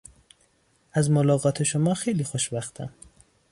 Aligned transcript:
از 0.93 1.11
ملاقات 1.11 1.63
شما 1.63 1.93
خیلی 1.93 2.23
خوشوقتم. 2.23 2.89